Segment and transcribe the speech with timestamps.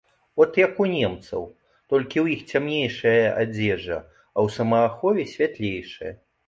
[0.43, 1.43] От як у немцаў,
[1.95, 6.13] толькі ў іх цямнейшая адзежа, а ў самаахове святлейшая.